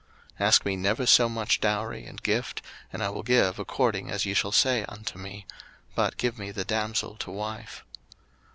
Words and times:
01:034:012 0.39 0.47
Ask 0.47 0.65
me 0.65 0.75
never 0.75 1.05
so 1.05 1.29
much 1.29 1.59
dowry 1.61 2.07
and 2.07 2.23
gift, 2.23 2.63
and 2.91 3.03
I 3.03 3.09
will 3.11 3.21
give 3.21 3.59
according 3.59 4.09
as 4.09 4.25
ye 4.25 4.33
shall 4.33 4.51
say 4.51 4.83
unto 4.85 5.19
me: 5.19 5.45
but 5.93 6.17
give 6.17 6.39
me 6.39 6.49
the 6.49 6.65
damsel 6.65 7.17
to 7.17 7.29
wife. 7.29 7.85